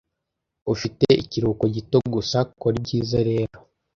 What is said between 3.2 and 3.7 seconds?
rero.